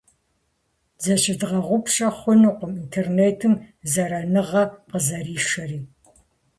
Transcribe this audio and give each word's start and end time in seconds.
Зыщыдгъэгъупщэ 1.03 2.07
хъунукъым 2.17 2.71
интернетым 2.83 3.53
зэраныгъэ 3.91 4.63
къызэришэри. 4.89 5.79